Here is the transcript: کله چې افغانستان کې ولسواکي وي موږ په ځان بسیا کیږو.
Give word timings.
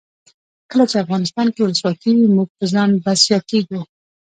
کله 0.69 0.85
چې 0.89 0.95
افغانستان 1.03 1.47
کې 1.53 1.61
ولسواکي 1.63 2.11
وي 2.13 2.27
موږ 2.35 2.49
په 2.57 2.65
ځان 2.73 2.89
بسیا 3.03 3.37
کیږو. 3.49 3.81